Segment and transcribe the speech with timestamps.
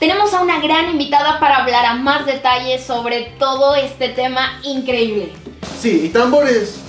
[0.00, 5.30] tenemos a una gran invitada para hablar a más detalles sobre todo este tema increíble.
[5.78, 6.80] Sí, y tambores,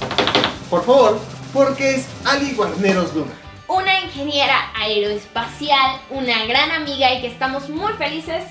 [0.69, 1.19] por favor,
[1.53, 3.33] porque es Ali Guarneros Luna.
[3.67, 8.45] Una ingeniera aeroespacial, una gran amiga y que estamos muy felices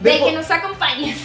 [0.00, 1.18] de que nos acompañes.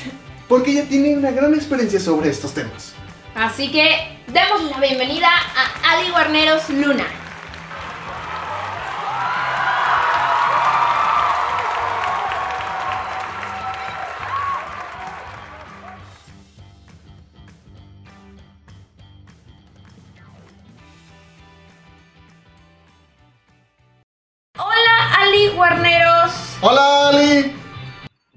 [0.50, 2.94] Porque ella tiene una gran experiencia sobre estos temas.
[3.36, 7.06] Así que demos la bienvenida a Ali Guarneros Luna.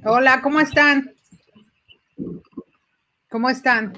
[0.08, 1.12] Hola, ¿cómo están?
[3.28, 3.92] ¿Cómo están?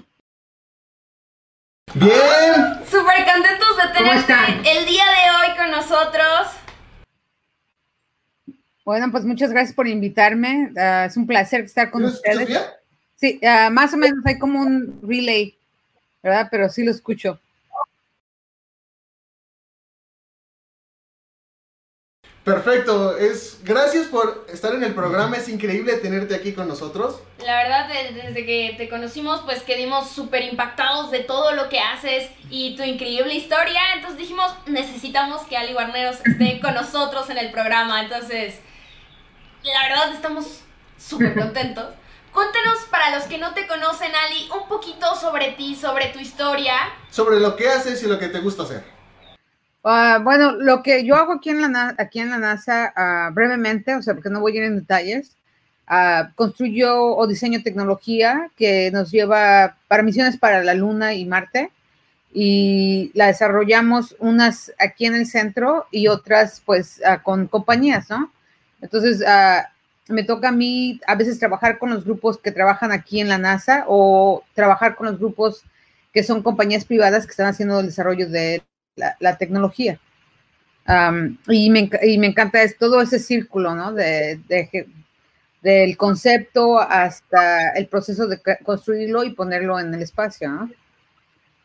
[1.93, 2.11] Bien.
[2.91, 6.49] Súper contentos de ¿Cómo tenerte el día de hoy con nosotros.
[8.87, 10.73] Bueno, pues muchas gracias por invitarme.
[10.79, 12.49] Ah, es un placer estar con ¿Me escuchas ustedes.
[12.49, 12.63] bien?
[13.17, 15.59] Sí, ah, más o menos hay como un relay,
[16.23, 16.49] ¿verdad?
[16.51, 17.39] Pero sí lo escucho.
[22.49, 23.17] Perfecto.
[23.17, 25.37] Es gracias por estar en el programa.
[25.37, 27.21] Es increíble tenerte aquí con nosotros.
[27.45, 31.81] La verdad, de- desde que te conocimos, pues quedamos súper impactados de todo lo que
[31.81, 33.81] haces y tu increíble historia.
[33.95, 38.03] Entonces dijimos, necesitamos que Ali Guarneros esté con nosotros en el programa.
[38.03, 38.57] Entonces,
[39.63, 40.61] la verdad, estamos
[40.99, 41.87] súper contentos.
[42.33, 46.75] Cuéntanos, para los que no te conocen, Ali, un poquito sobre ti, sobre tu historia.
[47.11, 48.85] Sobre lo que haces y lo que te gusta hacer.
[49.85, 51.69] Ah, bueno, lo que yo hago aquí en la,
[52.39, 55.37] NASA, ah, brevemente, o sea, porque no voy a ir en detalles,
[55.87, 61.71] ah, construyo o diseño tecnología que nos lleva para misiones para la Luna y Marte
[62.33, 68.33] y la desarrollamos unas aquí en el centro y otras pues con compañías, ¿no?
[68.83, 69.25] Entonces,
[70.09, 73.39] me toca a mí a veces trabajar con los grupos que trabajan aquí en la
[73.39, 75.65] NASA o trabajar con los grupos
[76.13, 78.63] que son compañías privadas que están haciendo el desarrollo de
[78.99, 79.99] la, la tecnología.
[81.49, 83.93] Y, me, y me encanta es todo ese círculo, ¿no?
[83.93, 84.41] De,
[85.61, 90.71] del concepto hasta el proceso de construirlo y ponerlo en el espacio, ¿no?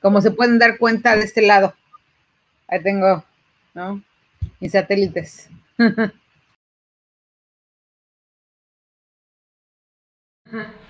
[0.01, 1.73] Como se pueden dar cuenta de este lado.
[2.67, 3.23] Ahí tengo,
[3.73, 4.03] ¿no?
[4.59, 5.49] Mis satélites.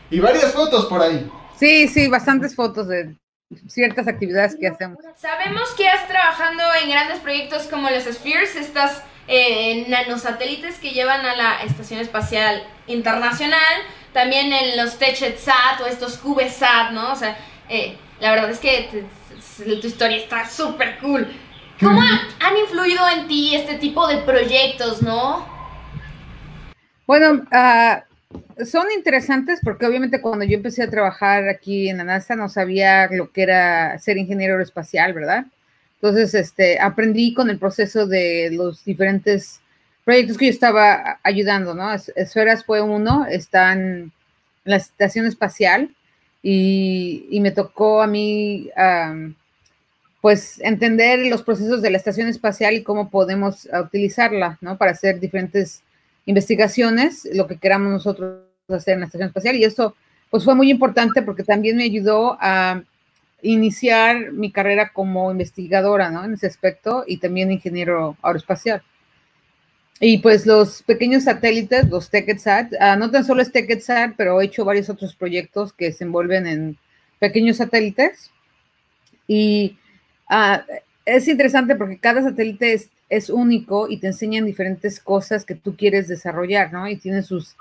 [0.09, 1.31] Y varias fotos por ahí.
[1.57, 3.15] Sí, sí, bastantes fotos de
[3.67, 4.97] ciertas actividades que hacemos.
[5.17, 11.25] Sabemos que has trabajando en grandes proyectos como los Spheres, estas eh, nanosatélites que llevan
[11.25, 13.73] a la Estación Espacial Internacional,
[14.13, 17.13] también en los TechEdsat o estos CubeSat, ¿no?
[17.13, 17.37] O sea,
[17.69, 19.05] eh, la verdad es que
[19.81, 21.27] tu historia está súper cool.
[21.79, 25.47] ¿Cómo ha- han influido en ti este tipo de proyectos, no?
[27.05, 28.03] Bueno, ah,
[28.65, 33.07] son interesantes porque obviamente cuando yo empecé a trabajar aquí en la NASA no sabía
[33.11, 35.45] lo que era ser ingeniero aeroespacial, ¿verdad?
[35.95, 39.61] Entonces, este, aprendí con el proceso de los diferentes
[40.03, 41.93] proyectos que yo estaba ayudando, ¿no?
[41.93, 44.11] Es- Esferas fue uno, están en
[44.65, 45.95] la estación espacial
[46.41, 49.35] y, y me tocó a mí, am,
[50.21, 54.77] pues, entender los procesos de la estación espacial y cómo podemos ah, utilizarla, ¿no?
[54.77, 55.83] Para hacer diferentes
[56.25, 59.55] investigaciones, lo que queramos nosotros hacer en la estación espacial.
[59.55, 59.95] Y eso,
[60.29, 62.81] pues, fue muy importante porque también me ayudó a
[63.41, 66.23] iniciar mi carrera como investigadora, ¿no?
[66.23, 68.81] En ese aspecto y también ingeniero aeroespacial.
[69.99, 74.45] Y pues los pequeños satélites, los TechEdsat, ah, no tan solo es TechEdsat, pero he
[74.45, 76.77] hecho varios otros proyectos que se envuelven en
[77.19, 78.31] pequeños satélites.
[79.27, 79.77] Y
[80.29, 80.65] ah,
[81.05, 85.75] es interesante porque cada satélite es, es único y te enseñan diferentes cosas que tú
[85.75, 86.87] quieres desarrollar, ¿no?
[86.87, 87.55] Y tiene sus,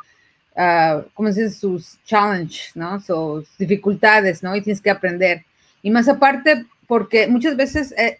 [0.57, 1.51] ah, ¿cómo se?
[1.51, 2.99] Sus challenges, ¿no?
[3.01, 4.57] Sus dificultades, ¿no?
[4.57, 5.45] Y tienes que aprender.
[5.83, 8.19] Y más aparte, porque muchas veces eh,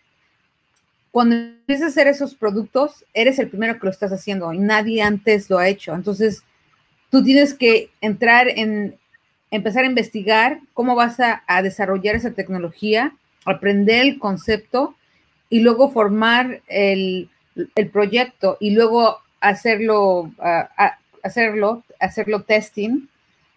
[1.11, 5.03] cuando empiezas a hacer esos productos, eres el primero que lo estás haciendo y nadie
[5.03, 5.95] antes lo ha hecho.
[5.95, 6.43] Entonces,
[7.11, 8.99] tú tienes que entrar en,
[9.51, 13.15] empezar a investigar cómo vas a desarrollar esa tecnología,
[13.47, 14.97] aprender el concepto
[15.53, 17.29] y luego formar el,
[17.75, 23.09] el proyecto y luego hacerlo, a- hacerlo, hacerlo testing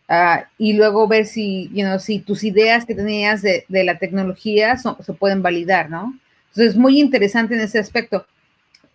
[0.10, 3.98] ah, y luego ver si, you know, si tus ideas que tenías de, de la
[3.98, 6.20] tecnología son- se pueden validar, ¿no?
[6.50, 8.26] Entonces es muy interesante en ese aspecto.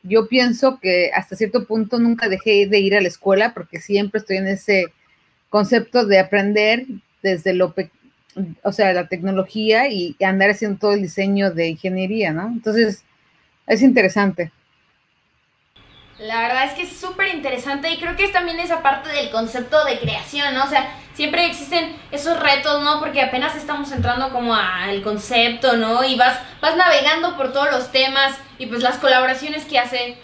[0.03, 4.20] Yo pienso que hasta cierto punto nunca dejé de ir a la escuela porque siempre
[4.20, 4.87] estoy en ese
[5.50, 6.87] concepto de aprender
[7.23, 7.91] desde lo, pe-
[8.62, 12.47] o sea, la tecnología y andar haciendo todo el diseño de ingeniería, ¿no?
[12.47, 13.05] Entonces,
[13.67, 14.53] es interesante.
[16.19, 19.31] La verdad es que es súper interesante y creo que es también esa parte del
[19.31, 20.65] concepto de creación, ¿no?
[20.65, 23.00] O sea, siempre existen esos retos, ¿no?
[23.00, 26.05] Porque apenas estamos entrando como al concepto, ¿no?
[26.05, 30.19] Y vas, vas navegando por todos los temas y pues las colaboraciones que hace,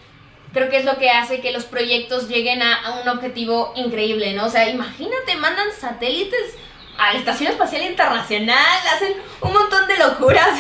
[0.53, 4.47] creo que es lo que hace que los proyectos lleguen a un objetivo increíble, ¿no?
[4.47, 6.57] O sea, imagínate, mandan satélites
[6.99, 10.59] a la Estación Espacial Internacional, hacen un montón de locuras.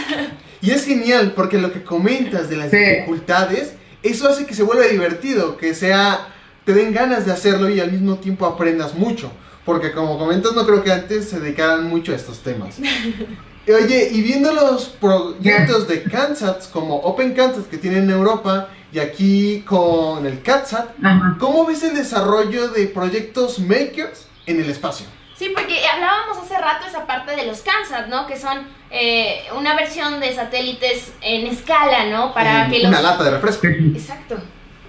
[0.61, 4.85] Y es genial porque lo que comentas de las dificultades, eso hace que se vuelva
[4.85, 6.29] divertido, que sea,
[6.65, 9.31] te den ganas de hacerlo y al mismo tiempo aprendas mucho.
[9.65, 12.79] Porque como comentas, no creo que antes se dedicaran mucho a estos temas.
[13.69, 19.01] Oye, y viendo los proyectos de CANSAT como Open CANSAT que tienen en Europa y
[19.01, 20.95] aquí con el CATSAT,
[21.41, 25.07] ¿cómo ves el desarrollo de proyectos makers en el espacio?
[25.37, 28.27] Sí, porque hablábamos hace rato esa parte de los CANSAT, ¿no?
[28.27, 32.33] Que son eh, una versión de satélites en escala, ¿no?
[32.33, 32.89] Para que los...
[32.89, 33.67] Una lata de refresco.
[33.67, 34.39] Exacto.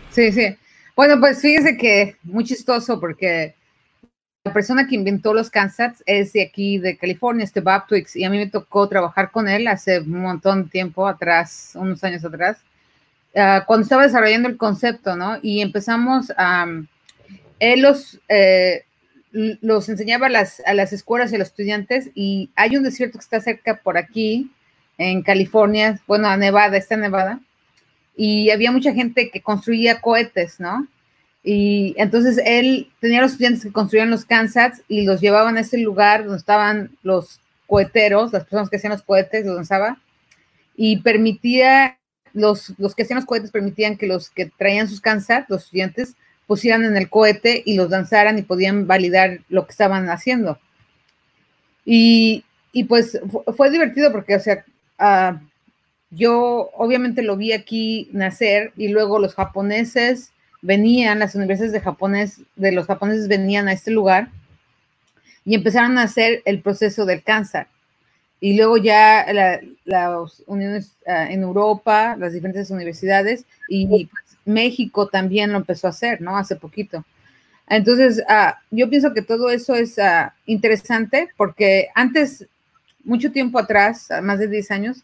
[0.09, 0.55] Sí, sí.
[0.95, 3.55] Bueno, pues fíjese que muy chistoso porque
[4.45, 8.23] la persona que inventó los CANSATs es de aquí, de California, este Bob Twix, y
[8.23, 12.23] a mí me tocó trabajar con él hace un montón de tiempo atrás, unos años
[12.23, 12.57] atrás,
[13.35, 15.37] ah, cuando estaba desarrollando el concepto, ¿no?
[15.41, 16.65] Y empezamos a...
[17.59, 18.17] él los...
[18.29, 18.85] Eh,
[19.61, 23.19] los enseñaba a las, a las escuelas y a los estudiantes y hay un desierto
[23.19, 24.51] que está cerca por aquí,
[24.97, 27.39] en California, bueno, a Nevada, está en Nevada,
[28.15, 30.87] y había mucha gente que construía cohetes, ¿no?
[31.43, 35.61] Y entonces él tenía a los estudiantes que construían los Kansas y los llevaban a
[35.61, 40.01] ese lugar donde estaban los coheteros, las personas que hacían los cohetes, los lanzaba,
[40.75, 41.99] y permitía,
[42.33, 46.15] los, los que hacían los cohetes permitían que los que traían sus Kansas, los estudiantes,
[46.47, 50.57] pusieran en el cohete y los lanzaran y podían validar lo que estaban haciendo.
[51.85, 52.43] Y,
[52.87, 53.19] pues
[53.55, 54.65] fue divertido porque, o sea,
[54.99, 55.41] ah,
[56.09, 62.41] yo obviamente lo vi aquí nacer y luego los japoneses venían, las universidades de, japonés,
[62.55, 64.29] de los japoneses venían a este lugar
[65.43, 67.67] y empezaron a hacer el proceso del cáncer.
[68.39, 69.25] Y luego ya
[69.85, 75.91] las uniones ah, en Europa, las diferentes universidades y pues, México también lo empezó a
[75.91, 76.37] hacer, ¿no?
[76.37, 77.05] Hace poquito.
[77.67, 82.47] Entonces, ah, yo pienso que todo eso es ah, interesante porque antes,
[83.03, 85.03] mucho tiempo atrás, más de 10 años,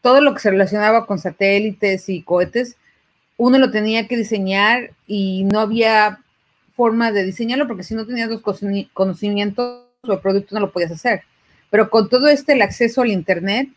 [0.00, 2.76] todo lo que se relacionaba con satélites y cohetes,
[3.36, 6.20] uno lo tenía que diseñar y no había
[6.76, 8.42] forma de diseñarlo porque si no tenías los
[8.92, 11.22] conocimientos o el producto no lo podías hacer.
[11.70, 13.68] Pero con todo este, el acceso al Internet,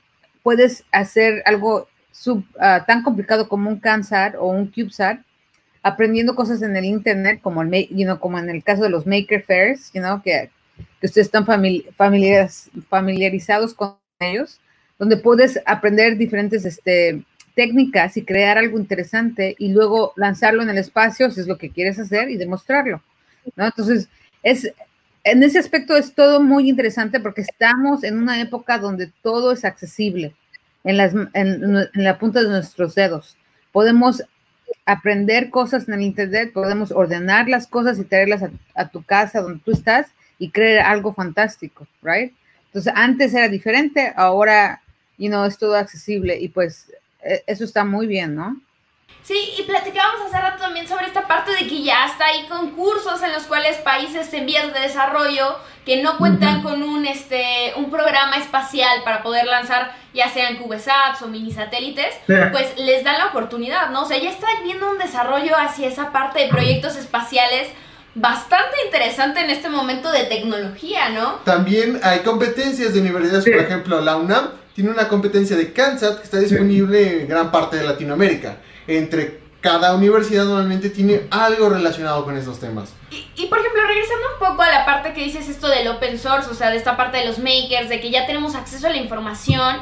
[0.43, 1.87] puedes hacer algo
[2.59, 5.19] Ah, tan complicado como un CANSAR o un CubeSAT,
[5.83, 9.43] aprendiendo cosas en el Internet, como, el, you como en el caso de los Maker
[9.43, 10.49] Fairs, you que,
[11.01, 14.59] ustedes están familiarizados con ellos,
[14.97, 17.23] donde puedes aprender diferentes este,
[17.55, 21.69] técnicas y crear algo interesante y luego lanzarlo en el espacio si es lo que
[21.69, 23.01] quieres hacer y demostrarlo.
[23.55, 23.65] ¿no?
[23.65, 24.09] Entonces,
[24.43, 24.73] es,
[25.23, 29.65] en ese aspecto es todo muy interesante porque estamos en una época donde todo es
[29.65, 30.33] accesible
[30.83, 30.97] en,
[31.93, 33.37] la punta de nuestros dedos.
[33.71, 34.23] Podemos
[34.85, 38.43] aprender cosas en el Internet, podemos ordenar las cosas y traerlas
[38.75, 40.07] a, tu casa donde tú estás
[40.39, 42.33] y crear algo fantástico, right?
[42.67, 44.81] Entonces, antes era diferente, ahora,
[45.17, 46.91] you know, es todo accesible y pues
[47.23, 48.61] e, eso está muy bien, ¿no?
[49.27, 53.21] Sí, y platicábamos hace rato también sobre esta parte de que ya está hay concursos
[53.21, 57.91] en los cuales países en vías de desarrollo que no cuentan con un, este, un
[57.91, 63.25] programa espacial para poder lanzar ya sean CubeSats o mini satélites, pues les dan la
[63.25, 64.03] oportunidad, ¿no?
[64.03, 67.67] O sea, ya está viendo un desarrollo hacia esa parte de proyectos espaciales
[68.15, 71.33] bastante interesante en este momento de tecnología, ¿no?
[71.43, 76.23] También hay competencias de universidades, por ejemplo, la UNAM tiene una competencia de CANSAT que
[76.23, 78.55] está disponible en gran parte de Latinoamérica
[78.87, 82.93] entre cada universidad normalmente tiene algo relacionado con esos temas.
[83.35, 86.49] Y, por ejemplo, regresando un poco a la parte que dices esto del open source,
[86.49, 88.97] o sea, de esta parte de los makers, de que ya tenemos acceso a la
[88.97, 89.77] información,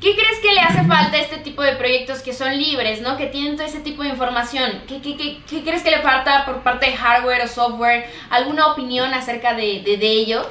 [0.00, 3.16] ¿qué crees que le hace falta a este tipo de proyectos que son libres, ¿no?
[3.16, 4.82] Que tienen todo ese tipo de información.
[4.86, 8.06] ¿Qué, qué, crees que le falta por parte de hardware o software?
[8.30, 10.46] ¿Alguna opinión acerca de, de, de ellos?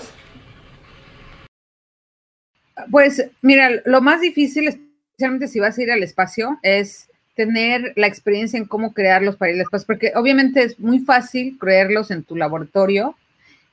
[2.92, 8.08] Pues mira, lo más difícil, especialmente si vas a ir al espacio, es tener la
[8.08, 12.36] experiencia en cómo crearlos para al espacio, porque obviamente es muy fácil crearlos en tu
[12.36, 13.16] laboratorio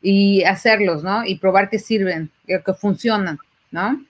[0.02, 1.25] y hacerlos, ¿no?
[1.25, 3.38] Y probar que sirven, que, funcionan,
[3.71, 4.04] ¿no?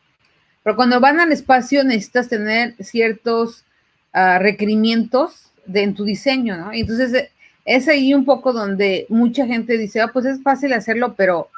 [0.63, 3.65] Pero cuando van al espacio necesitas tener ciertos
[4.13, 6.73] ah, requerimientos de, en tu diseño, ¿no?
[6.73, 7.29] Entonces
[7.65, 11.49] es ahí un poco donde mucha gente dice, ah, pues es fácil hacerlo, pero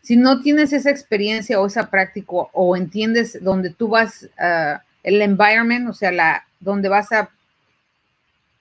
[0.00, 5.20] si no tienes esa experiencia o esa práctica o entiendes donde tú vas, uh, el
[5.20, 7.30] environment, o sea, la, donde vas a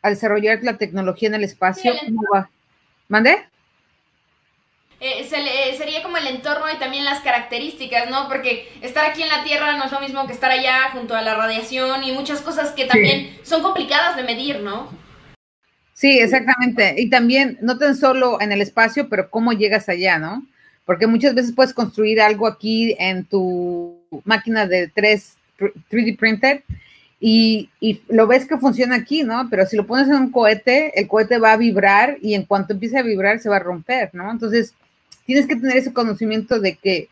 [0.02, 2.50] a desarrollar la tecnología en el espacio, ¿cómo va?
[3.08, 3.38] ¿Mande?
[5.00, 5.28] Eh,
[5.78, 8.28] sería como el entorno y también las características, ¿no?
[8.28, 11.22] Porque estar aquí en la Tierra no es lo mismo que estar allá junto a
[11.22, 14.90] la radiación y muchas cosas que también son complicadas de medir, ¿no?
[15.94, 16.96] Sí, exactamente.
[16.98, 20.44] Y también, no tan solo en el espacio, pero cómo llegas allá, ¿no?
[20.86, 26.64] Porque muchas veces puedes construir algo aquí en tu máquina de 3, 3D printer
[27.20, 29.48] y, y, lo ves que funciona aquí, ¿no?
[29.50, 32.74] Pero si lo pones en un cohete, el cohete va a vibrar y en cuanto
[32.74, 34.32] empiece a vibrar se va a romper, ¿no?
[34.32, 34.76] Entonces,
[35.26, 37.10] tienes que tener ese conocimiento de que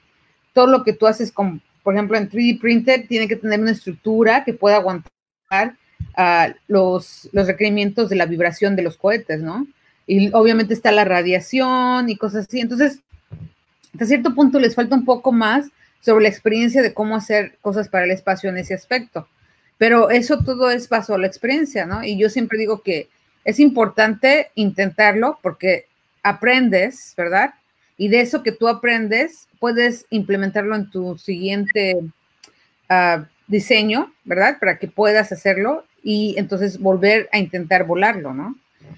[0.53, 3.71] todo lo que tú haces, con, por ejemplo, en 3D printer, tiene que tener una
[3.71, 5.75] estructura que pueda aguantar
[6.17, 9.67] uh, los, los requerimientos de la vibración de los cohetes, ¿no?
[10.07, 12.59] Y obviamente está la radiación y cosas así.
[12.59, 12.99] Entonces,
[13.93, 15.67] hasta cierto punto les falta un poco más
[15.99, 19.27] sobre la experiencia de cómo hacer cosas para el espacio en ese aspecto.
[19.77, 22.03] Pero eso todo es a la experiencia, ¿no?
[22.03, 23.09] Y yo siempre digo que
[23.43, 25.85] es importante intentarlo porque
[26.23, 27.53] aprendes, ¿verdad?
[27.97, 31.97] y de eso que tú aprendes, puedes implementarlo en tu siguiente
[32.89, 34.57] uh, diseño, ¿verdad?
[34.59, 38.55] Para que puedas hacerlo y entonces volver a intentar volarlo, ¿no?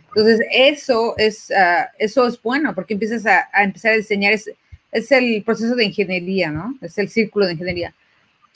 [0.07, 4.49] Entonces, eso es, uh, eso es bueno porque empiezas a, a, empezar a diseñar, es,
[4.91, 6.75] es el proceso de ingeniería, ¿no?
[6.81, 7.93] Es el círculo de ingeniería.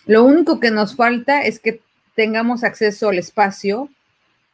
[0.08, 1.82] Lo único que nos falta es que
[2.16, 3.90] tengamos acceso al espacio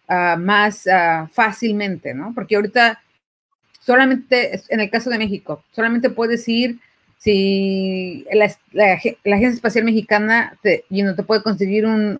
[0.09, 0.85] uh, más
[1.31, 2.33] fácilmente, ¿no?
[2.33, 3.01] Porque ahorita
[3.79, 6.79] solamente, en el caso de México, solamente puedes ir
[7.17, 8.45] si la,
[8.93, 12.19] Agencia Espacial Mexicana te, no te puede conseguir un,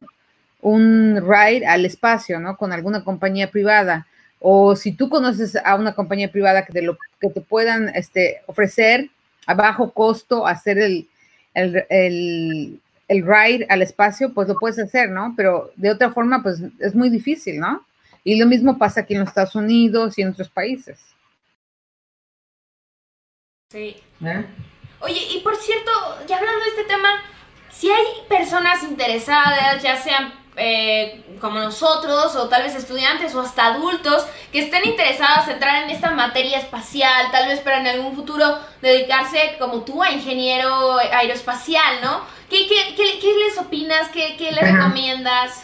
[0.62, 2.58] un ride al espacio, ¿no?
[2.58, 4.08] Con alguna compañía privada.
[4.40, 8.42] O si tú conoces a una compañía privada que te, lo, que te puedan este,
[8.48, 9.10] ofrecer
[9.46, 11.08] a bajo costo hacer el,
[11.54, 15.34] el, el, ride al espacio, pues lo puedes hacer, ¿no?
[15.36, 17.86] Pero de otra forma, pues es muy difícil, ¿no?
[18.24, 21.00] Y lo mismo pasa aquí en los Estados Unidos y en otros países.
[23.72, 23.98] Sí.
[24.24, 24.46] ¿Eh?
[25.00, 25.92] Oye, y por cierto,
[26.28, 27.22] ya hablando de este tema,
[27.70, 33.68] si hay personas interesadas, ya sean eh, como nosotros, o tal vez estudiantes o hasta
[33.68, 38.16] adultos, que estén interesados en entrar en esta materia espacial, tal vez para en algún
[38.16, 42.22] futuro dedicarse como tú a ingeniero aeroespacial, ¿no?
[42.50, 44.10] ¿Qué, qué, qué, les opinas?
[44.10, 45.64] ¿Qué, qué les recomiendas?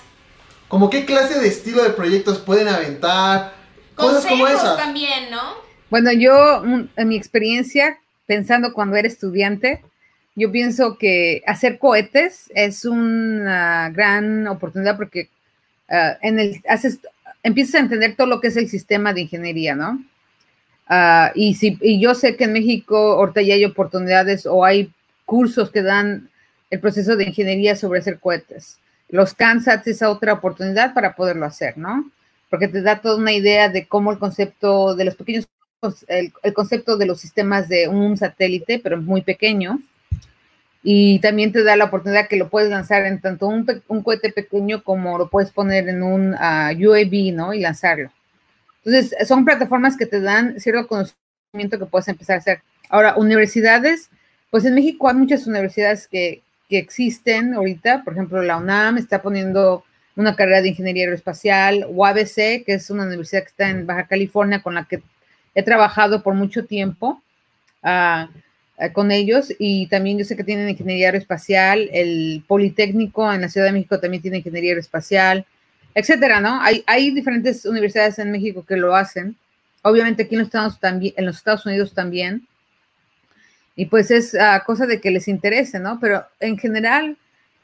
[0.68, 3.54] ¿Como qué clase de estilo de proyectos pueden aventar?
[3.96, 4.78] Consejos como esas.
[4.78, 5.54] también, ¿no?
[5.90, 9.84] Bueno, yo, en mi experiencia, pensando cuando era estudiante,
[10.36, 15.30] yo pienso que hacer cohetes es una gran oportunidad porque
[15.90, 17.00] uh, en el, haces,
[17.44, 20.04] empiezas a entender todo lo que es el sistema de ingeniería, ¿no?
[20.90, 24.92] Uh, y, si, y yo sé que en México ahorita ya hay oportunidades o hay
[25.26, 26.30] cursos que dan
[26.74, 28.80] el proceso de ingeniería sobre hacer cohetes.
[29.08, 32.10] Los CANSATs es otra oportunidad para poderlo hacer, ¿no?
[32.50, 35.46] Porque te da toda una idea de cómo el concepto de los pequeños
[36.08, 39.80] el, concepto de los sistemas de un satélite, pero muy pequeño.
[40.82, 44.84] Y también te da la oportunidad que lo puedes lanzar en tanto un, cohete pequeño
[44.84, 47.54] como lo puedes poner en un ah, UAV, ¿no?
[47.54, 48.12] Y lanzarlo.
[48.84, 52.62] Entonces, son plataformas que te dan cierto conocimiento que puedes empezar a hacer.
[52.90, 54.10] Ahora, universidades,
[54.50, 56.42] pues en México hay muchas universidades que,
[56.74, 58.04] que existen ahorita.
[58.04, 59.84] Por ejemplo, la UNAM está poniendo
[60.16, 64.64] una carrera de ingeniería aeroespacial, UABC, que es una universidad que está en Baja California,
[64.64, 65.04] con la que
[65.54, 67.22] he trabajado por mucho tiempo
[67.84, 68.26] uh,
[68.92, 73.68] con ellos y también yo sé que tienen ingeniería aeroespacial, el Politécnico en la Ciudad
[73.68, 75.46] de México también tiene ingeniería aeroespacial,
[75.94, 76.60] etcétera, ¿no?
[76.60, 79.38] Hay, hay diferentes universidades en México que lo hacen,
[79.84, 82.48] obviamente aquí en los Estados, también, en los Estados Unidos también,
[83.76, 86.00] y pues es uh, cosa de que les interese, ¿no?
[86.00, 87.18] Pero en general,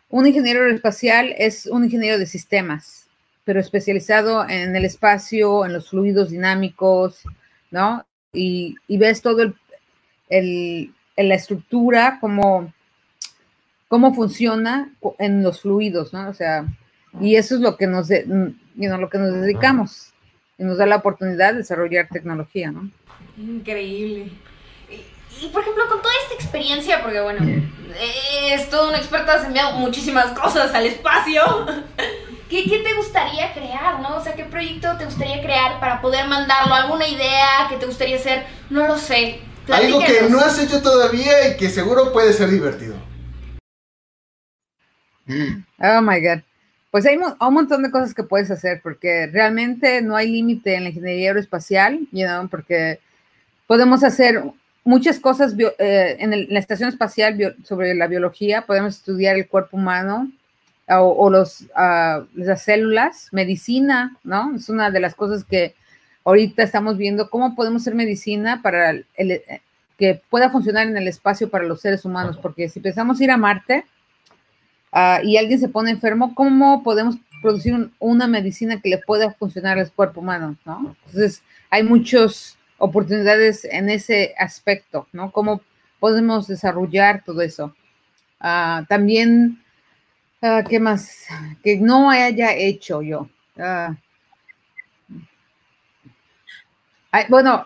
[0.10, 3.08] un ingeniero aeroespacial es un ingeniero de sistemas,
[3.44, 7.24] pero especializado en el espacio, en los fluidos dinámicos,
[7.72, 8.06] ¿no?
[8.34, 9.56] Y, ves todo el,
[10.30, 12.74] el, la estructura, cómo,
[13.88, 16.30] cómo funciona en los fluidos, ¿no?
[16.30, 16.66] O sea,
[17.20, 20.13] y eso es lo que nos, de, lo que nos dedicamos
[20.58, 22.89] y nos da la oportunidad de desarrollar tecnología, ¿no?
[23.38, 24.32] Increíble.
[25.41, 27.39] Y, por ejemplo, con toda esta experiencia, porque bueno,
[28.51, 31.41] es todo un experto, has enviado muchísimas cosas al espacio.
[32.50, 34.17] ¿Qué, te gustaría crear, no?
[34.17, 36.74] O sea, ¿qué proyecto te gustaría crear para poder mandarlo?
[36.74, 38.43] ¿Alguna idea que te gustaría hacer?
[38.69, 39.39] No lo sé.
[39.72, 42.96] Algo que no has hecho todavía y que seguro puede ser divertido.
[45.27, 46.41] Oh my God.
[46.89, 50.84] Pues hay un montón de cosas que puedes hacer porque realmente no hay límite en
[50.84, 53.00] la ingeniería aeroespacial, you know, porque
[53.67, 54.43] podemos hacer
[54.84, 60.32] muchas cosas eh, en, la estación espacial sobre la biología, podemos estudiar el cuerpo humano,
[60.98, 64.56] o, los, uh, las células, medicina, ¿no?
[64.56, 65.76] Es una de las cosas que
[66.24, 69.42] ahorita estamos viendo, cómo podemos hacer medicina para el,
[69.98, 73.38] que pueda funcionar en el espacio para los seres humanos, porque si pensamos ir a
[73.38, 73.86] Marte
[74.94, 79.78] uh, y alguien se pone enfermo, ¿cómo podemos producir una medicina que le pueda funcionar
[79.78, 80.96] al cuerpo humano, ¿no?
[81.06, 85.32] Entonces, hay muchas oportunidades en ese aspecto, ¿no?
[85.32, 85.62] ¿Cómo
[86.00, 87.76] podemos desarrollar todo eso?
[88.42, 89.62] Uh, también
[90.42, 91.28] Ah, ¿Qué más?
[91.64, 93.30] Que no haya hecho yo.
[93.58, 93.96] Ah.
[97.28, 97.66] bueno,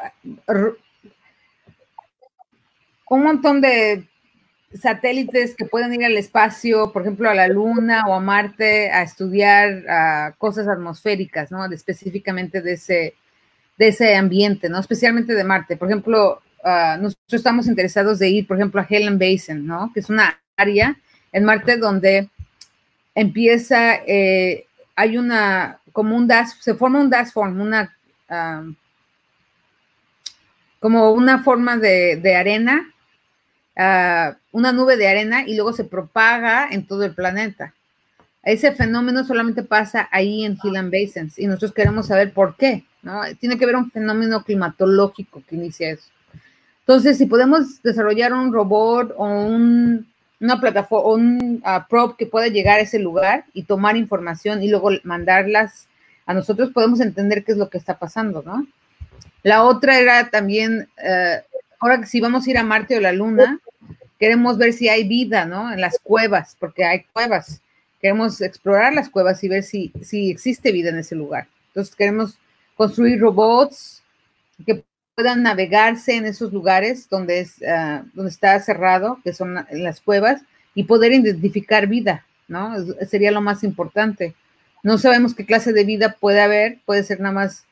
[3.09, 4.07] un montón de
[4.73, 9.03] satélites que pueden ir al espacio, por ejemplo, a la Luna o a Marte, a
[9.03, 11.63] estudiar ah, cosas atmosféricas, ¿no?
[11.65, 13.13] específicamente de ese,
[13.77, 14.79] de ese ambiente, ¿no?
[14.79, 15.77] Especialmente de Marte.
[15.77, 19.91] Por ejemplo, nosotros estamos interesados de ir, por ejemplo, a Helen Basin, ¿no?
[19.93, 20.97] Que es una área
[21.31, 22.29] en Marte donde
[23.15, 24.65] empieza, eh,
[24.95, 27.95] hay una, como un dash, se forma un dash form, una,
[30.79, 32.93] como una forma de, arena,
[33.77, 37.73] ah, una nube de arena y luego se propaga en todo el planeta.
[38.43, 43.21] Ese fenómeno solamente pasa ahí en Hillan Basins y nosotros queremos saber por qué, ¿no?
[43.39, 46.09] Tiene que haber un fenómeno climatológico que inicia eso.
[46.81, 50.05] Entonces, si podemos desarrollar un robot o un
[50.43, 54.69] una plataforma, un uh, prop que pueda llegar a ese lugar y tomar información y
[54.69, 55.87] luego mandarlas
[56.25, 58.67] a nosotros, podemos entender qué es lo que está pasando, ¿no?
[59.41, 63.13] La otra era también, uh, ahora que si vamos a ir a Marte o la
[63.13, 63.59] Luna,
[64.19, 65.71] queremos ver si hay vida, ¿no?
[65.71, 67.61] En las cuevas, porque hay cuevas.
[68.03, 71.47] Queremos explorar las cuevas y ver si, si existe vida en ese lugar.
[71.67, 72.37] Entonces queremos
[72.75, 74.03] construir robots
[74.65, 74.83] que
[75.15, 80.41] puedan navegarse en esos lugares donde, es, ah, donde está cerrado, que son las cuevas,
[80.75, 82.75] y poder identificar vida, ¿no?
[83.07, 84.35] Sería lo más importante.
[84.83, 87.65] No sabemos qué clase de vida puede haber, puede ser nada más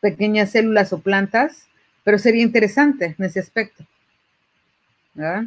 [0.00, 1.68] pequeñas células o plantas,
[2.02, 3.84] pero sería interesante en ese aspecto.
[5.12, 5.44] ¿verdad?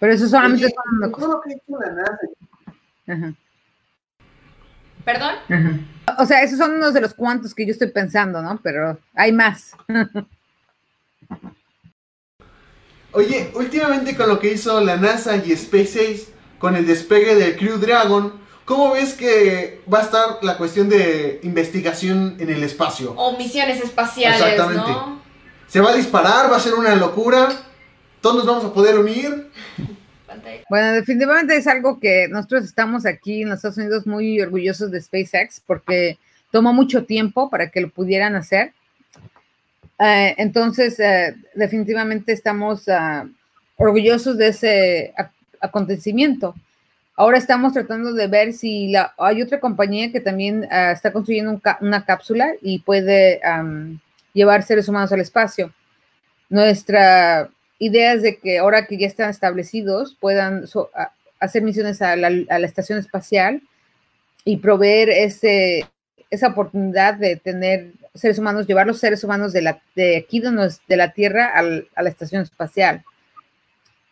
[0.00, 0.72] Pero eso solamente
[3.06, 3.34] Ajá.
[5.04, 5.34] ¿Perdón?
[6.18, 8.58] O sea, esos son unos de los cuantos que yo estoy pensando, ¿no?
[8.62, 9.72] Pero hay más.
[13.12, 17.78] Oye, últimamente con lo que hizo la NASA y SpaceX con el despegue del Crew
[17.78, 18.32] Dragon,
[18.64, 23.12] ¿cómo ves que va a estar la cuestión de investigación en el espacio?
[23.16, 24.92] O misiones espaciales, Exactamente.
[25.66, 26.50] ¿Se va a disparar?
[26.50, 27.48] ¿Va a ser una locura?
[28.20, 29.50] ¿Todos nos vamos a poder unir?
[30.68, 35.00] Bueno, definitivamente es algo que nosotros estamos aquí en los Estados Unidos muy orgullosos de
[35.00, 36.18] SpaceX porque
[36.50, 38.72] tomó mucho tiempo para que lo pudieran hacer.
[39.98, 43.26] Eh, entonces, eh, definitivamente estamos ah,
[43.76, 45.14] orgullosos de ese
[45.60, 46.54] acontecimiento.
[47.16, 51.60] Ahora estamos tratando de ver si la, hay otra compañía que también ah, está construyendo
[51.80, 53.40] una cápsula y puede
[54.34, 55.72] llevar seres humanos al espacio.
[56.48, 57.50] Nuestra
[57.80, 60.66] ideas de que ahora que ya están establecidos puedan
[61.40, 63.62] hacer misiones a la, estación espacial
[64.44, 65.88] y proveer ese,
[66.30, 70.72] esa oportunidad de tener seres humanos, llevar los seres humanos de, la, de aquí de,
[70.86, 73.02] de la Tierra a la estación espacial.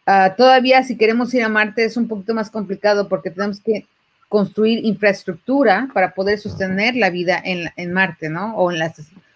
[0.06, 3.86] Ah, todavía si queremos ir a Marte es un poquito más complicado porque tenemos que
[4.30, 8.56] construir infraestructura para poder sostener la vida en, en Marte, ¿no?
[8.56, 8.94] O en, la,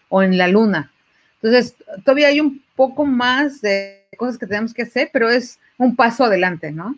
[0.08, 0.90] o en la Luna.
[1.42, 5.96] Entonces, todavía hay un poco más de cosas que tenemos que hacer, pero es un
[5.96, 6.96] paso adelante, ¿no?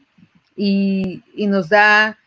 [0.55, 2.19] Y, nos da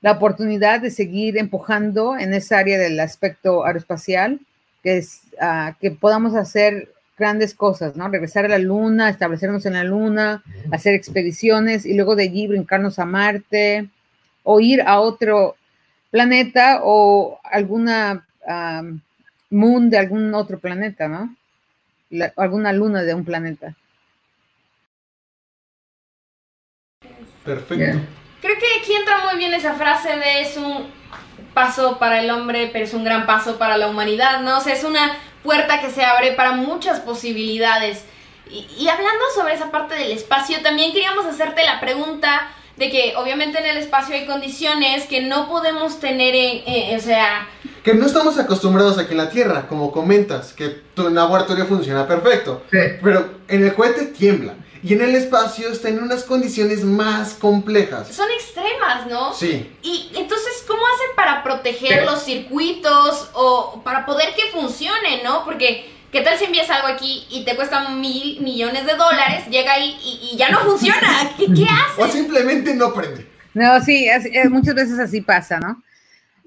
[0.00, 4.40] la oportunidad de seguir empujando en esa área del aspecto aeroespacial,
[4.82, 6.88] que es ah, que podamos hacer
[7.18, 8.08] grandes cosas, ¿no?
[8.08, 10.42] Regresar a la luna, establecernos en la luna,
[10.72, 13.90] hacer expediciones y luego de allí brincarnos a Marte
[14.42, 15.56] o ir a otro
[16.10, 18.26] planeta o alguna
[19.50, 21.36] moon de algún otro planeta, ¿no?
[22.36, 23.76] alguna luna de un planeta.
[27.46, 28.00] Perfecto.
[28.42, 30.86] Creo que aquí entra muy bien esa frase de es un
[31.54, 34.58] paso para el hombre, pero es un gran paso para la humanidad, ¿no?
[34.58, 38.04] O sea, es una puerta que se abre para muchas posibilidades.
[38.48, 43.58] Y, hablando sobre esa parte del espacio, también queríamos hacerte la pregunta de que obviamente
[43.58, 47.48] en el espacio hay condiciones que no podemos tener, en, o sea...
[47.82, 52.64] Que no estamos acostumbrados aquí en la Tierra, como comentas, que tu laboratorio funciona perfecto.
[52.70, 54.54] Pero en el cohete tiembla.
[54.86, 58.06] Y en el espacio está en unas condiciones más complejas.
[58.06, 59.34] Son extremas, ¿no?
[59.34, 59.68] Sí.
[59.82, 65.44] Y entonces, ¿cómo hacen para proteger los circuitos o para poder que funcione, ¿no?
[65.44, 69.72] Porque, ¿qué tal si envías algo aquí y te cuesta mil millones de dólares, llega
[69.72, 71.32] ahí y, ya no funciona?
[71.36, 71.98] ¿Qué, qué haces?
[71.98, 73.26] O simplemente no prende.
[73.54, 74.06] No, sí,
[74.50, 75.82] muchas veces así pasa, ¿no?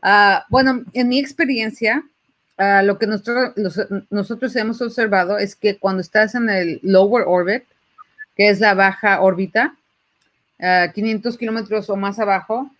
[0.01, 2.05] Ah, bueno, en mi experiencia,
[2.57, 3.51] ah, lo que nosotros,
[4.09, 7.63] nosotros hemos observado es que cuando estás en el lower orbit,
[8.39, 9.75] que es la baja órbita,
[10.59, 12.71] 500 kilómetros o más abajo,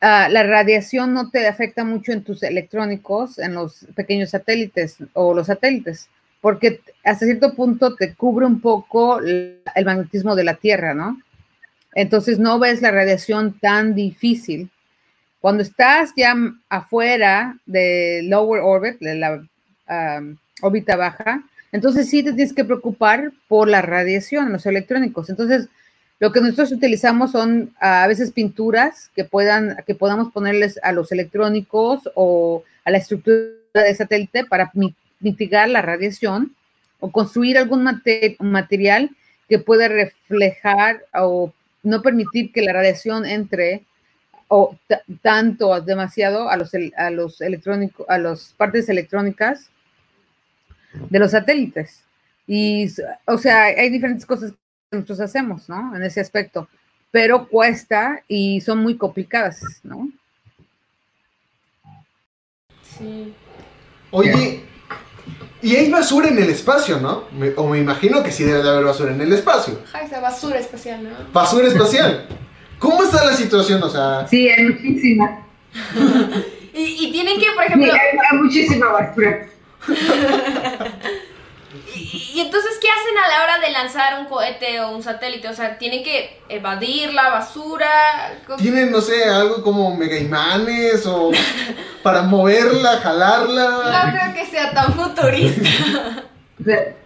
[0.00, 5.48] la radiación no te afecta mucho en tus electrónicos, en los pequeños satélites o los
[5.48, 6.08] satélites,
[6.40, 11.20] porque hasta cierto punto te cubre un poco el magnetismo de la Tierra, ¿no?
[11.92, 14.70] Entonces no ves la radiación tan difícil.
[15.40, 16.36] Cuando estás ya
[16.68, 19.42] afuera de lower orbit, de la
[20.20, 25.30] um, órbita baja, entonces sí te tienes que preocupar por la radiación, los electrónicos.
[25.30, 25.68] Entonces,
[26.18, 31.12] lo que nosotros utilizamos son a veces pinturas que puedan, que podamos ponerles a los
[31.12, 34.72] electrónicos o a la estructura de satélite para
[35.20, 36.54] mitigar la radiación
[37.00, 37.86] o construir algún
[38.40, 39.10] material
[39.48, 41.52] que pueda reflejar o
[41.82, 43.84] no permitir que la radiación entre
[44.48, 44.76] o
[45.22, 49.70] tanto demasiado a los a los electrónicos a las partes electrónicas
[51.10, 52.02] de los satélites
[52.46, 52.86] y
[53.26, 54.52] o sea hay diferentes cosas
[54.90, 55.96] nosotros hacemos, ¿no?
[55.96, 56.68] En ese aspecto,
[57.10, 60.08] pero cuesta y son muy complicadas, ¿no?
[62.98, 63.34] Sí.
[64.10, 64.62] Oye,
[65.62, 67.24] y hay basura en el espacio, ¿no?
[67.56, 69.80] o me imagino que sí debe de haber basura en el espacio.
[69.86, 71.10] Ajá, esa basura espacial, ¿no?
[71.32, 72.26] Basura espacial.
[72.78, 73.82] ¿Cómo está la situación?
[73.82, 74.26] O sea.
[74.28, 75.42] Sí, hay muchísima.
[76.74, 77.92] y, y, tienen que, por ejemplo.
[77.92, 79.46] Sí, hay muchísima basura.
[81.94, 85.48] Y, entonces, ¿qué hacen a la hora de lanzar un cohete o un satélite?
[85.48, 87.88] O sea, ¿tienen que evadir la basura?
[88.58, 91.30] ¿Tienen, no sé, algo como mega imanes o
[92.02, 94.04] para moverla, jalarla?
[94.04, 96.24] No creo que sea tan futurista.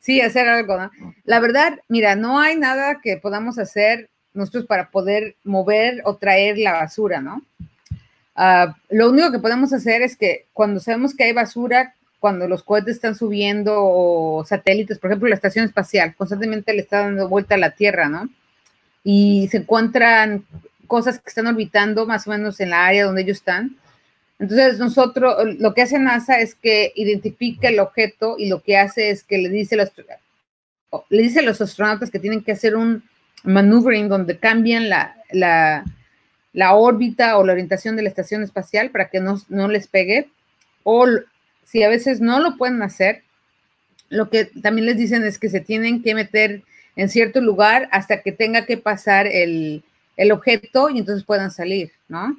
[0.00, 0.90] Sí, hacer algo, ¿no?
[1.22, 6.58] La verdad, mira, no hay nada que podamos hacer nosotros para poder mover o traer
[6.58, 7.40] la basura, ¿no?
[8.34, 12.62] Ah, lo único que podemos hacer es que cuando sabemos que hay basura, cuando los
[12.62, 17.56] cohetes están subiendo o satélites, por ejemplo, la estación espacial, constantemente le está dando vuelta
[17.56, 18.28] a la Tierra, ¿no?
[19.04, 20.44] Y se encuentran
[20.86, 23.76] cosas que están orbitando más o menos en la área donde ellos están.
[24.38, 29.10] Entonces, nosotros, lo que hace NASA es que identifica el objeto y lo que hace
[29.10, 29.90] es que le dice, los,
[31.08, 33.02] le dice a los astronautas que tienen que hacer un
[33.44, 35.84] maneuvering donde cambian la, la,
[36.52, 40.28] la órbita o la orientación de la estación espacial para que no, no les pegue,
[40.84, 41.06] o
[41.64, 43.22] si a veces no lo pueden hacer,
[44.08, 46.62] lo que también les dicen es que se tienen que meter
[46.96, 49.82] en cierto lugar hasta que tenga que pasar el,
[50.30, 52.36] objeto y entonces puedan salir, ¿no?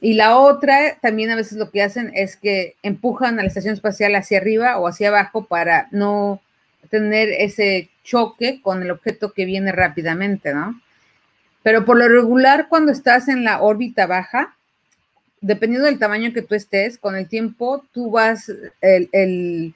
[0.00, 3.74] Y la otra, también a veces lo que hacen es que empujan a la estación
[3.74, 6.40] espacial hacia arriba o hacia abajo para no
[6.90, 10.80] tener ese choque con el objeto que viene rápidamente, ¿no?
[11.62, 14.56] Pero por lo regular, cuando estás en la órbita baja,
[15.42, 19.74] dependiendo del tamaño que tú estés, con el tiempo tú vas, el,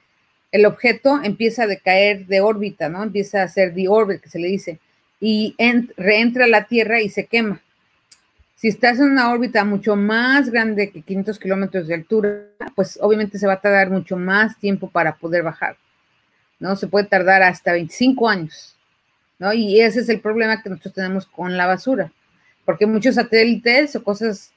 [0.65, 3.03] objeto empieza a decaer de órbita, ¿no?
[3.03, 4.79] Empieza a ser de orbit, que se le dice,
[5.19, 5.55] y
[5.95, 7.61] reentra a la Tierra y se quema.
[8.55, 12.45] Si estás en una órbita mucho más grande que 500 kilómetros de altura,
[12.75, 15.77] pues obviamente se va a tardar mucho más tiempo para poder bajar,
[16.59, 16.75] ¿no?
[16.75, 18.76] Se puede tardar hasta 25 años,
[19.39, 19.53] ¿no?
[19.53, 22.11] Y ese es el problema que nosotros tenemos con la basura,
[22.65, 24.51] porque muchos satélites o cosas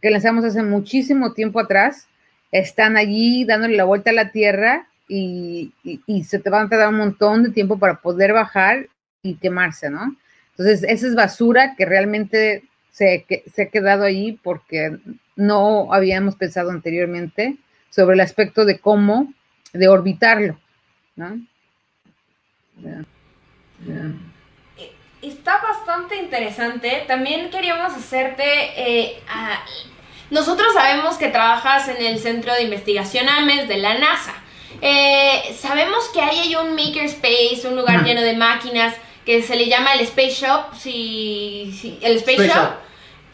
[0.00, 2.08] que lanzamos hace muchísimo tiempo atrás,
[2.50, 5.72] están allí dándole la vuelta a la Tierra y,
[6.24, 8.88] se te van a tardar un montón de tiempo para poder bajar
[9.22, 10.16] y quemarse, ¿no?
[10.50, 14.98] Entonces, esa es basura que realmente se, se ha quedado ahí porque
[15.36, 17.56] no habíamos pensado anteriormente
[17.90, 19.32] sobre el aspecto de cómo,
[19.72, 20.58] de orbitarlo,
[21.16, 21.40] ¿no?
[25.20, 27.04] Está bastante interesante.
[27.06, 29.22] También queríamos hacerte eh,
[30.32, 34.32] nosotros sabemos que trabajas en el Centro de Investigación AMES de la NASA.
[34.80, 38.94] Eh, sabemos que hay un makerspace, un lugar lleno de máquinas
[39.26, 40.74] que se le llama el Space Shop.
[40.74, 42.70] Si, el Space, Shop.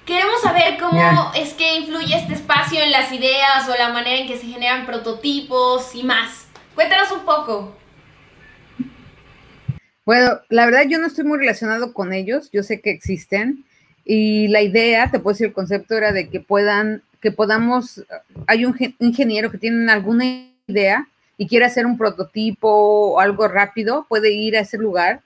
[0.04, 4.26] Queremos saber cómo es que influye este espacio en las ideas o la manera en
[4.26, 6.48] que se generan prototipos y más.
[6.74, 7.76] Cuéntanos un poco.
[10.08, 13.66] Bueno, la verdad yo no estoy muy relacionado con ellos, yo sé que existen,
[14.06, 18.06] y la idea, te puedo decir, el concepto era de que puedan, que podamos,
[18.46, 20.24] hay un ingeniero que tiene alguna
[20.66, 25.20] idea y quiere hacer un prototipo o algo rápido, puede ir a ese lugar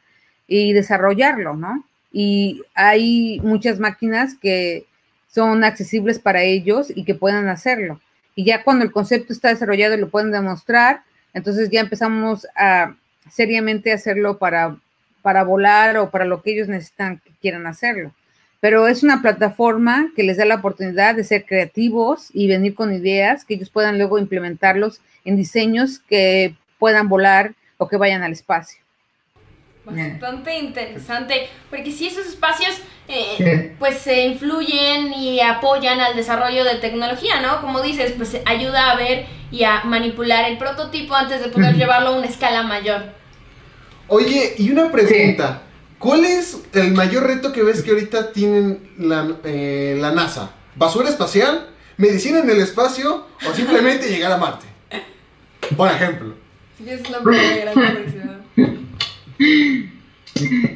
[0.49, 1.85] y desarrollarlo, ¿no?
[2.13, 4.87] Y hay muchas máquinas que
[5.29, 8.01] son accesibles para ellos y que puedan hacerlo.
[8.35, 12.97] Y ya cuando el concepto está desarrollado y lo pueden demostrar, entonces ya empezamos a
[13.33, 14.77] seriamente hacerlo para,
[15.23, 18.13] para volar o para lo que ellos necesitan que quieran hacerlo.
[18.61, 22.95] pero es una plataforma que les da la oportunidad de ser creativos y venir con
[22.95, 28.33] ideas que ellos puedan luego implementarlos en diseños que puedan volar o que vayan al
[28.33, 28.81] espacio.
[29.85, 36.77] Bastante interesante, porque si esos espacios eh, pues se influyen y apoyan al desarrollo de
[36.77, 37.61] tecnología, ¿no?
[37.61, 42.11] Como dices, pues ayuda a ver y a manipular el prototipo antes de poder llevarlo
[42.11, 43.22] a una escala mayor.
[44.15, 45.63] Oye, y una pregunta,
[45.99, 50.51] ¿cuál es el mayor reto que ves que ahorita tienen la, eh, la NASA?
[50.77, 51.71] ¿Basura espacial?
[51.97, 53.27] ¿Medicina en el espacio?
[53.49, 54.67] ¿O simplemente llegar a Marte?
[55.79, 56.35] Por ejemplo.
[56.77, 58.43] Sí, es la primera gran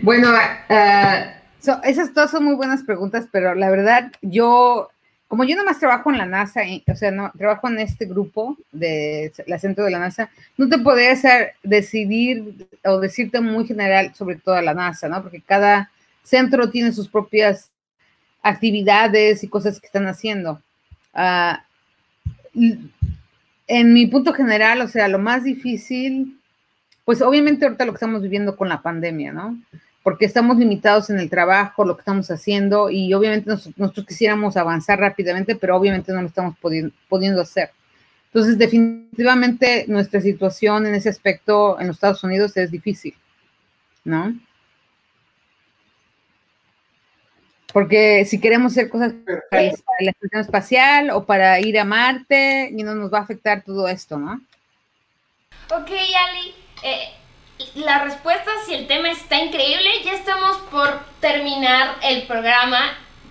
[0.00, 4.88] bueno, uh, esas todas son muy buenas preguntas, pero la verdad, yo,
[5.28, 9.32] como yo nomás trabajo en la NASA, o sea, no, trabajo en este grupo de
[9.46, 14.36] la centro de la NASA, no te podría hacer decidir o decirte muy general sobre
[14.36, 15.22] toda la NASA, ¿no?
[15.22, 15.90] Porque cada
[16.22, 17.70] centro tiene sus propias
[18.42, 20.60] actividades y cosas que están haciendo.
[21.14, 21.56] Uh,
[23.66, 26.36] en mi punto general, o sea, lo más difícil
[27.06, 29.56] pues obviamente ahorita lo que estamos viviendo con la pandemia, ¿no?
[30.06, 35.00] Porque estamos limitados en el trabajo, lo que estamos haciendo y obviamente nosotros quisiéramos avanzar
[35.00, 37.72] rápidamente, pero obviamente no lo estamos pudiendo, hacer.
[38.26, 43.16] Entonces, definitivamente nuestra situación en ese aspecto en los Estados Unidos es difícil,
[44.04, 44.32] ¿no?
[47.72, 49.12] Porque si queremos hacer cosas
[49.50, 53.64] para la estación espacial o para ir a Marte, y no nos va a afectar
[53.64, 54.40] todo esto, ¿no?
[55.68, 56.54] Ok, Ali.
[56.84, 57.25] Eh,
[57.74, 62.78] la respuesta, si el tema está increíble, ya estamos por terminar el programa.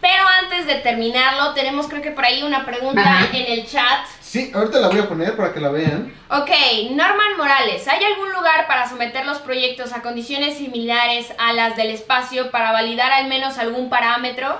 [0.01, 4.05] Pero antes de terminarlo, tenemos creo que por ahí una pregunta en el chat.
[4.19, 6.13] Sí, ahorita la voy a poner para que la vean.
[6.29, 6.51] Ok,
[6.91, 11.89] Norman Morales, ¿hay algún lugar para someter los proyectos a condiciones similares a las del
[11.89, 14.59] espacio para validar al menos algún parámetro?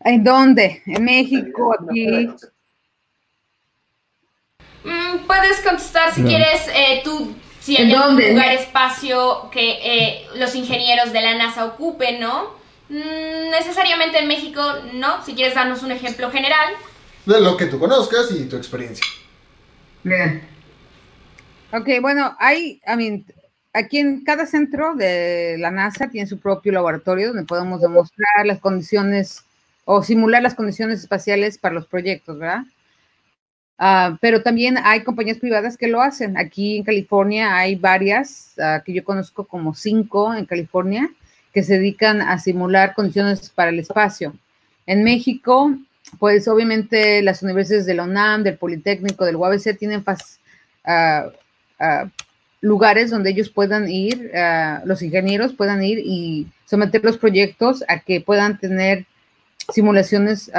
[0.00, 0.82] ¿En dónde?
[0.86, 1.74] ¿En México?
[1.80, 2.28] ¿Aquí?
[4.84, 10.54] Mm, puedes contestar si quieres eh, tú, si hay algún lugar, espacio que eh, los
[10.54, 12.50] ingenieros de la NASA ocupen, ¿no?
[12.90, 15.24] Mm, necesariamente en México, no.
[15.24, 16.74] Si quieres darnos un ejemplo general.
[17.24, 19.06] De lo que tú conozcas y tu experiencia.
[20.02, 20.46] Bien.
[21.72, 23.24] Ok, bueno, hay, I mean,
[23.72, 28.60] aquí en cada centro de la NASA tiene su propio laboratorio donde podemos demostrar las
[28.60, 29.44] condiciones
[29.86, 32.64] o simular las condiciones espaciales para los proyectos, ¿verdad?
[33.78, 36.36] Ah, pero también hay compañías privadas que lo hacen.
[36.36, 41.10] Aquí en California hay varias, ah, que yo conozco como cinco en California,
[41.52, 44.34] que se dedican a simular condiciones para el espacio.
[44.86, 45.74] En México,
[46.18, 50.04] pues obviamente las universidades de la UNAM, del Politécnico, del UABC tienen
[50.84, 51.30] ah,
[52.60, 54.30] lugares donde ellos puedan ir,
[54.84, 59.06] los ingenieros puedan ir y someter los proyectos a que puedan tener
[59.72, 60.50] simulaciones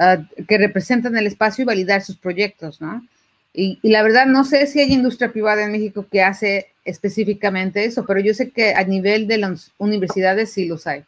[0.00, 3.04] Ah, que representan el espacio y validar sus proyectos, ¿no?
[3.52, 8.06] Y, la verdad no sé si hay industria privada en México que hace específicamente eso,
[8.06, 11.02] pero yo sé que a nivel de las universidades sí los hay.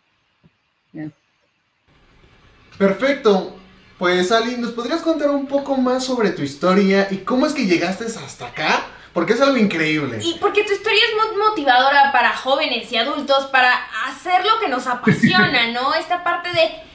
[2.77, 3.57] Perfecto.
[3.97, 7.67] Pues Ali, ¿nos podrías contar un poco más sobre tu historia y cómo es que
[7.67, 8.87] llegaste hasta acá?
[9.13, 10.19] Porque es algo increíble.
[10.21, 13.73] Y porque tu historia es muy motivadora para jóvenes y adultos para
[14.09, 15.95] hacer lo que nos apasiona, ¿no?
[15.95, 16.90] Esta parte de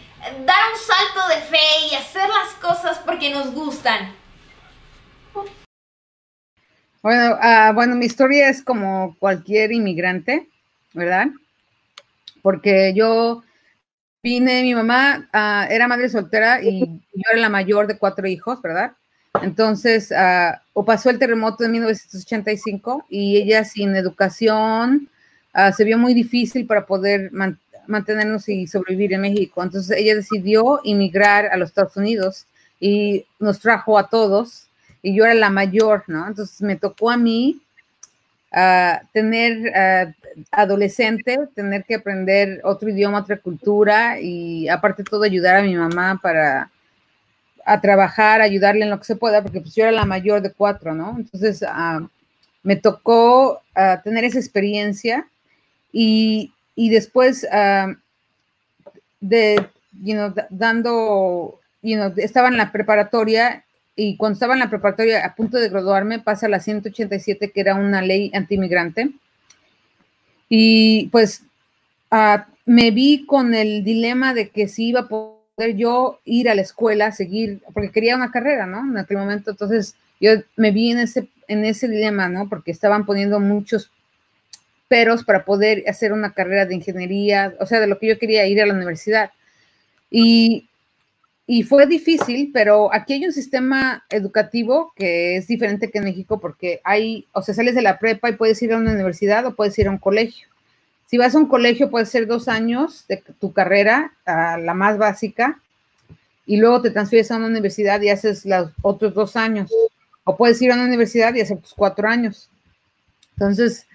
[0.46, 4.14] dar un salto de fe y hacer las cosas porque nos gustan.
[7.02, 10.50] Bueno, ah, bueno, mi historia es como cualquier inmigrante,
[10.94, 11.28] ¿verdad?
[12.42, 13.44] Porque yo
[14.24, 18.60] vine, mi mamá ah, era madre soltera y yo era la mayor de cuatro hijos,
[18.62, 18.94] ¿verdad?
[19.44, 25.10] Entonces, uh, o pasó el terremoto de 1985 y ella sin educación
[25.74, 29.64] se vio muy difícil para poder mantener mantenernos y sobrevivir en México.
[29.64, 32.46] Entonces ella decidió emigrar a los Estados Unidos
[32.80, 34.68] y nos trajo a todos
[35.02, 36.28] y yo era la mayor, ¿no?
[36.28, 37.62] Entonces me tocó a mí
[38.52, 40.12] uh, tener uh,
[40.50, 46.20] adolescente, tener que aprender otro idioma, otra cultura y aparte todo ayudar a mi mamá
[46.22, 46.72] para
[47.68, 50.52] a trabajar, ayudarle en lo que se pueda, porque pues yo era la mayor de
[50.52, 51.16] cuatro, ¿no?
[51.18, 52.08] Entonces uh,
[52.64, 53.62] me tocó
[54.04, 55.28] tener esa experiencia
[55.92, 57.96] y y después uh,
[59.22, 59.68] de,
[60.04, 63.64] you know, dando, you know, estaba en la preparatoria
[63.96, 67.76] y cuando estaba en la preparatoria a punto de graduarme pasa la 187 que era
[67.76, 69.12] una ley antimigrante
[70.50, 71.44] y pues
[72.12, 76.56] uh, me vi con el dilema de que si iba a poder yo ir a
[76.56, 78.80] la escuela, seguir, porque quería una carrera, ¿no?
[78.80, 82.50] En aquel momento, entonces yo me vi en ese, en ese dilema, ¿no?
[82.50, 83.92] Porque estaban poniendo muchos
[84.88, 88.46] peros para poder hacer una carrera de ingeniería, o sea, de lo que yo quería
[88.48, 89.32] ir a la universidad.
[90.10, 90.68] Y,
[91.48, 96.40] y fue difícil, pero aquí hay un sistema educativo que es diferente que en México
[96.40, 99.56] porque hay, o sea, sales de la prepa y puedes ir a una universidad o
[99.56, 100.48] puedes ir a un colegio.
[101.08, 105.62] Si vas a un colegio, puede ser dos años de tu carrera, la más básica,
[106.48, 109.72] y luego te transfieres a una universidad y haces los otros dos años.
[110.24, 112.50] O puedes ir a una universidad y hacer tus cuatro años.
[113.34, 113.86] Entonces,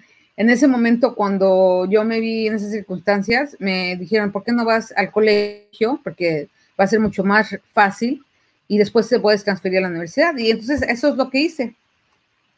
[0.40, 4.64] en ese momento, cuando yo me vi en esas circunstancias, me dijeron, ¿por qué no
[4.64, 6.00] vas al colegio?
[6.03, 6.48] Porque
[6.79, 8.24] va a ser mucho más fácil
[8.66, 10.37] y después te puedes transferir a la universidad.
[10.37, 11.74] Y entonces eso es lo que hice.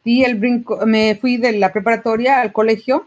[0.03, 3.05] Y el brinco, me fui de la preparatoria al colegio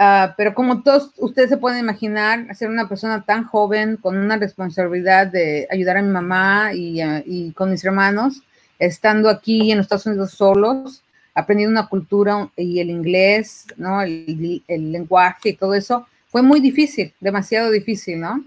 [0.00, 4.36] Ah, pero como todos ustedes se pueden imaginar, ser una persona tan joven con una
[4.36, 8.42] responsabilidad de ayudar a mi mamá y, ah, y, con mis hermanos,
[8.78, 11.02] estando aquí en Estados Unidos solos,
[11.38, 14.02] aprendiendo una cultura y el inglés, ¿no?
[14.02, 18.44] El, el, lenguaje y todo eso, fue muy difícil, demasiado difícil, ¿no?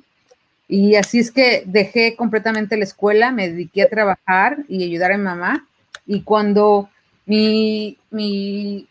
[0.68, 5.18] Y así es que dejé completamente la escuela, me dediqué a trabajar y ayudar a
[5.18, 5.68] mi mamá.
[6.06, 6.90] Y cuando
[7.26, 8.88] mi, mi,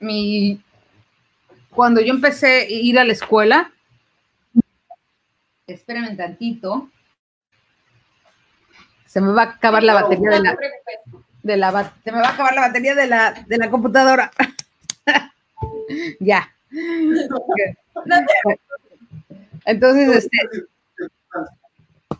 [0.00, 0.60] mi
[1.70, 3.72] cuando yo empecé a ir a la escuela,
[5.66, 6.90] espérenme tantito,
[9.04, 10.58] se me va a acabar la batería de la,
[11.48, 11.72] de la,
[12.04, 14.30] me va a acabar la batería de la, de la computadora.
[16.20, 16.48] ya.
[19.64, 20.38] Entonces, este,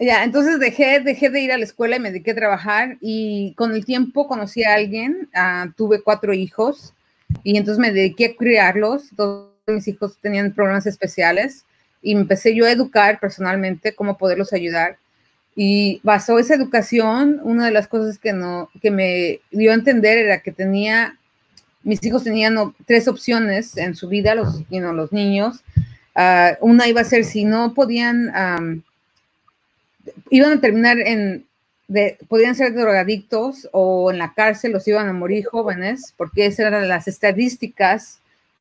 [0.01, 3.55] ya, entonces dejé, dejé de ir a la escuela y me dediqué a trabajar y
[3.55, 6.95] con el tiempo conocí a alguien, uh, tuve cuatro hijos
[7.43, 9.11] y entonces me dediqué a criarlos.
[9.15, 11.67] Todos mis hijos tenían problemas especiales
[12.01, 14.97] y empecé yo a educar personalmente cómo poderlos ayudar.
[15.61, 20.17] Y basó esa educación, una de las cosas que, no, que me dio a entender
[20.17, 21.19] era que tenía,
[21.83, 25.65] mis hijos tenían tres opciones en su vida, los, los niños.
[26.15, 28.83] Uh, una iba a ser si no podían, um,
[30.31, 31.45] iban a terminar en,
[31.89, 36.67] de, podían ser drogadictos o en la cárcel, los iban a morir jóvenes, porque esas
[36.67, 38.21] eran las estadísticas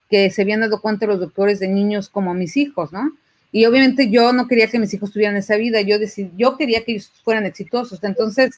[0.10, 3.12] que se habían dado cuenta los doctores de niños como mis hijos, ¿no?
[3.52, 6.84] Y obviamente yo no quería que mis hijos tuvieran esa vida, yo, decidí, yo quería
[6.84, 8.04] que ellos fueran exitosos.
[8.04, 8.58] Entonces,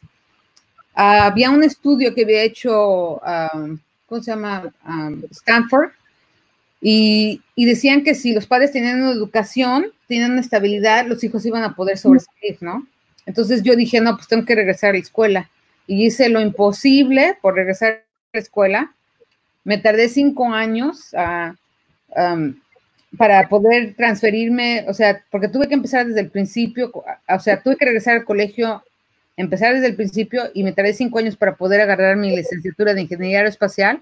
[0.95, 4.73] uh, había un estudio que había hecho, uh, ¿cómo se llama?
[4.87, 5.91] Um, Stanford,
[6.81, 11.45] y, y, decían que si los padres tenían una educación, tenían una estabilidad, los hijos
[11.45, 12.87] iban a poder sobresalir, ¿no?
[13.25, 15.49] Entonces yo dije, no, pues tengo que regresar a la escuela.
[15.87, 18.93] Y hice lo imposible por regresar a la escuela.
[19.63, 21.13] Me tardé cinco años
[23.17, 27.75] para poder transferirme, o sea, porque tuve que empezar desde el principio, o sea, tuve
[27.75, 28.83] que regresar al colegio,
[29.35, 33.01] empezar desde el principio y me tardé cinco años para poder agarrar mi licenciatura de
[33.01, 34.01] ingeniería aeroespacial.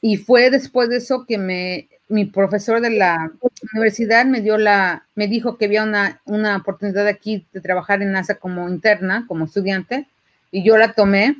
[0.00, 3.32] Y fue después de eso que me mi profesor de la
[3.72, 8.12] universidad me dio la, me dijo que había una, una oportunidad aquí de trabajar en
[8.12, 10.06] NASA como interna, como estudiante,
[10.52, 11.36] y yo la tomé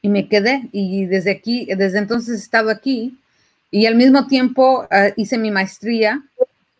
[0.00, 0.68] y me quedé.
[0.72, 3.18] Y desde aquí, desde entonces he estado aquí
[3.74, 6.22] y al mismo tiempo uh, hice mi maestría.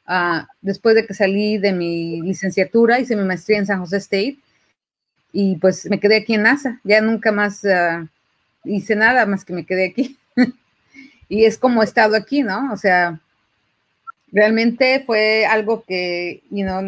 [0.07, 4.37] Uh, después de que salí de mi licenciatura, hice mi maestría en San José State
[5.33, 6.81] y pues me quedé aquí en NASA.
[6.85, 8.07] Ya nunca más uh,
[8.63, 10.17] hice nada más que me quedé aquí.
[11.29, 12.73] y es como he estado aquí, ¿no?
[12.73, 13.19] O sea,
[14.31, 16.81] realmente fue algo que, you know,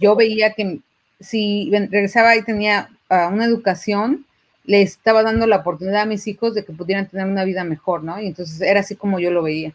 [0.00, 0.80] yo veía que
[1.20, 4.26] si regresaba y tenía una educación,
[4.64, 8.02] le estaba dando la oportunidad a mis hijos de que pudieran tener una vida mejor,
[8.02, 8.20] ¿no?
[8.20, 9.72] Y entonces era así como yo lo veía.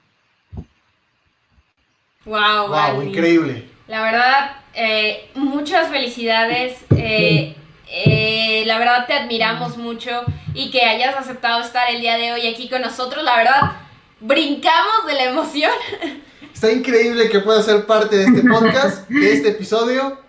[2.25, 3.69] Wow, wow, increíble.
[3.87, 6.77] La verdad, eh, muchas felicidades.
[6.95, 7.55] Eh,
[7.91, 10.23] eh, la verdad te admiramos mucho
[10.53, 13.23] y que hayas aceptado estar el día de hoy aquí con nosotros.
[13.23, 13.71] La verdad,
[14.19, 15.71] brincamos de la emoción.
[16.53, 20.19] Está increíble que pueda ser parte de este podcast, de este episodio.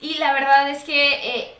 [0.00, 1.57] Y la verdad es que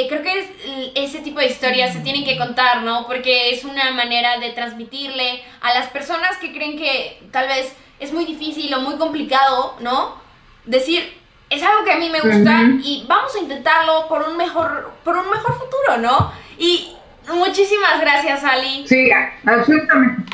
[0.00, 3.06] eh, creo que ese tipo de historias se tienen que contar, ¿no?
[3.06, 8.12] Porque es una manera de transmitirle a las personas que creen que tal vez es
[8.12, 10.20] muy difícil o muy complicado, ¿no?
[10.64, 11.12] Decir,
[11.50, 15.16] es algo que a mí me gusta y vamos a intentarlo por un mejor, por
[15.16, 16.32] un mejor futuro, ¿no?
[16.58, 16.94] Y
[17.34, 18.86] muchísimas gracias, Ali.
[18.86, 19.10] Sí,
[19.44, 20.32] absolutamente.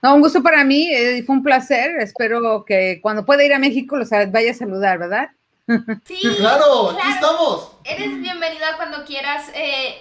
[0.00, 1.96] No, un gusto para mí, eh, fue un placer.
[2.00, 5.30] Espero que cuando pueda ir a México los vaya a saludar, ¿verdad?
[6.04, 7.72] Sí, claro, aquí estamos.
[7.84, 9.50] Eres bienvenida cuando quieras.
[9.54, 10.00] Eh,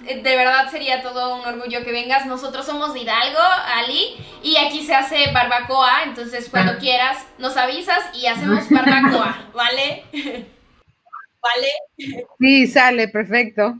[0.00, 2.26] de verdad sería todo un orgullo que vengas.
[2.26, 3.40] Nosotros somos de Hidalgo,
[3.74, 6.02] Ali, y aquí se hace barbacoa.
[6.02, 6.76] Entonces, cuando ah.
[6.80, 10.04] quieras, nos avisas y hacemos barbacoa, ¿vale?
[10.12, 11.68] ¿Vale?
[12.38, 13.78] Sí, sale, perfecto.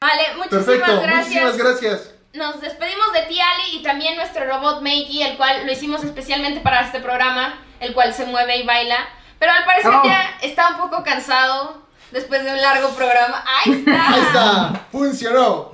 [0.00, 1.44] Vale, muchísimas gracias.
[1.44, 2.14] Muchísimas gracias.
[2.32, 6.60] nos despedimos de ti, Ali, y también nuestro robot Makey, el cual lo hicimos especialmente
[6.60, 9.08] para este programa, el cual se mueve y baila.
[9.42, 10.04] Pero al parecer Oh.
[10.04, 11.82] ya está un poco cansado
[12.12, 13.42] después de un largo programa.
[13.44, 14.08] ¡Ahí está!
[14.14, 15.72] Ahí está, funcionó.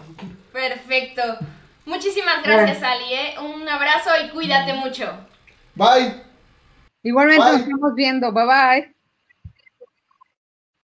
[0.54, 1.22] Perfecto.
[1.84, 3.12] Muchísimas gracias, Ali.
[3.12, 3.34] ¿eh?
[3.40, 5.12] Un abrazo y cuídate mucho.
[5.74, 6.14] Bye.
[7.02, 7.52] Igualmente Bye.
[7.52, 8.32] nos estamos viendo.
[8.32, 8.97] Bye bye.